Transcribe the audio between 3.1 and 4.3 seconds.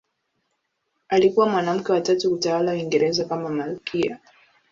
kama malkia.